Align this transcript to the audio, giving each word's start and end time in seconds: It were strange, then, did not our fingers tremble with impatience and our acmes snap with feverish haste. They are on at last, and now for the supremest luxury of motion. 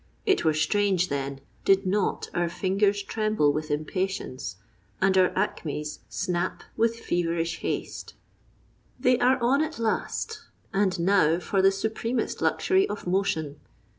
It 0.25 0.43
were 0.43 0.55
strange, 0.55 1.09
then, 1.09 1.41
did 1.63 1.85
not 1.85 2.27
our 2.33 2.49
fingers 2.49 3.03
tremble 3.03 3.53
with 3.53 3.69
impatience 3.69 4.55
and 4.99 5.15
our 5.15 5.29
acmes 5.35 5.99
snap 6.09 6.63
with 6.75 6.95
feverish 6.99 7.59
haste. 7.59 8.15
They 8.99 9.19
are 9.19 9.39
on 9.43 9.61
at 9.63 9.77
last, 9.77 10.41
and 10.73 10.99
now 10.99 11.37
for 11.37 11.61
the 11.61 11.71
supremest 11.71 12.41
luxury 12.41 12.89
of 12.89 13.05
motion. 13.05 13.59